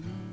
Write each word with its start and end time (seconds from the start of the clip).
Mm-hmm. 0.00 0.31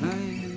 night. 0.00 0.47